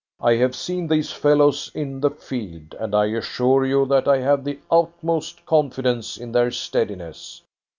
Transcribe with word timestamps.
"I 0.19 0.33
have 0.37 0.55
seen 0.55 0.87
these 0.87 1.11
fellows 1.11 1.69
in 1.75 1.99
the 1.99 2.09
field, 2.09 2.73
and 2.79 2.95
I 2.95 3.05
assure 3.11 3.67
you 3.67 3.85
that 3.85 4.07
I 4.07 4.17
have 4.17 4.43
the 4.43 4.57
utmost 4.71 5.45
confidence 5.45 6.17
in 6.17 6.31
their 6.31 6.49
steadiness." 6.49 7.43